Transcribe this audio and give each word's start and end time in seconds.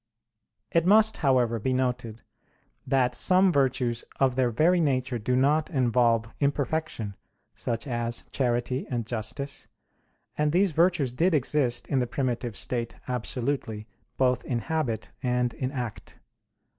It 0.71 0.83
must, 0.83 1.17
however, 1.17 1.59
be 1.59 1.73
noted 1.73 2.23
that 2.87 3.13
some 3.13 3.51
virtues 3.51 4.03
of 4.19 4.35
their 4.35 4.49
very 4.49 4.79
nature 4.81 5.19
do 5.19 5.35
not 5.35 5.69
involve 5.69 6.33
imperfection, 6.39 7.13
such 7.53 7.85
as 7.85 8.23
charity 8.31 8.87
and 8.89 9.05
justice; 9.05 9.67
and 10.35 10.51
these 10.51 10.71
virtues 10.71 11.13
did 11.13 11.35
exist 11.35 11.85
in 11.87 11.99
the 11.99 12.07
primitive 12.07 12.55
state 12.55 12.95
absolutely, 13.07 13.85
both 14.17 14.43
in 14.43 14.57
habit 14.57 15.11
and 15.21 15.53
in 15.53 15.71
act. 15.71 16.17